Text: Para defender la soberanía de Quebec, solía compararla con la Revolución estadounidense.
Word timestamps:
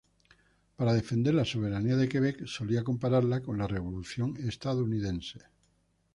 Para 0.77 0.95
defender 0.95 1.35
la 1.35 1.45
soberanía 1.45 1.95
de 1.95 2.09
Quebec, 2.09 2.47
solía 2.47 2.83
compararla 2.83 3.41
con 3.43 3.59
la 3.59 3.67
Revolución 3.67 4.35
estadounidense. 4.37 5.41